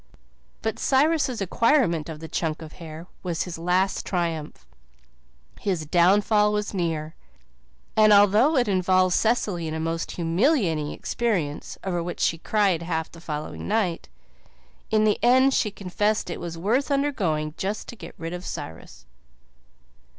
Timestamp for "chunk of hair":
2.27-3.05